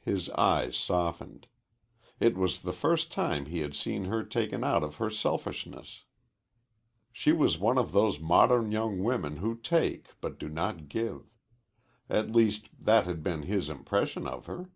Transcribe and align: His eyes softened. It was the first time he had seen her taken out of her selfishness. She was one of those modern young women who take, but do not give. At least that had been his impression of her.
His 0.00 0.30
eyes 0.30 0.74
softened. 0.74 1.46
It 2.18 2.34
was 2.34 2.62
the 2.62 2.72
first 2.72 3.12
time 3.12 3.44
he 3.44 3.58
had 3.58 3.74
seen 3.74 4.04
her 4.06 4.24
taken 4.24 4.64
out 4.64 4.82
of 4.82 4.96
her 4.96 5.10
selfishness. 5.10 6.04
She 7.12 7.32
was 7.32 7.58
one 7.58 7.76
of 7.76 7.92
those 7.92 8.18
modern 8.18 8.72
young 8.72 9.04
women 9.04 9.36
who 9.36 9.54
take, 9.54 10.18
but 10.22 10.38
do 10.38 10.48
not 10.48 10.88
give. 10.88 11.24
At 12.08 12.30
least 12.34 12.70
that 12.80 13.04
had 13.04 13.22
been 13.22 13.42
his 13.42 13.68
impression 13.68 14.26
of 14.26 14.46
her. 14.46 14.70